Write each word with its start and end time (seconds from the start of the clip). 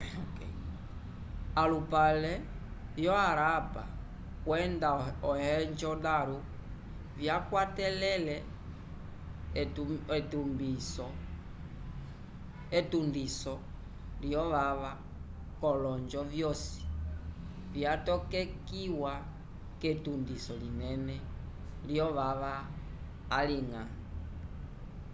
alupale 1.61 2.33
vyo 2.95 3.13
harappa 3.23 3.83
kwenda 4.45 4.89
mohenjo-daro 5.23 6.37
vyakwatele 7.17 8.11
etundiso 12.77 13.55
lyovava 14.21 14.91
k'olonjo 15.59 16.21
vyosi 16.33 16.81
vyatokekiwa 17.73 19.13
k'etundiso 19.81 20.53
linene 20.61 21.17
lyovava 21.87 22.53
aliñga 23.37 23.83